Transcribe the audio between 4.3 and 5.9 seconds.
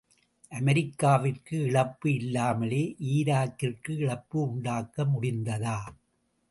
உண்டாக்க முடிந்ததா?